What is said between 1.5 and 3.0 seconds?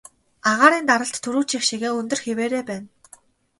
шигээ өндөр хэвээрээ байна.